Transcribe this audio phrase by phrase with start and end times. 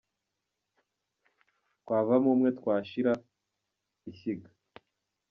[1.81, 4.49] Twavamo umwe twashira:ishyiga.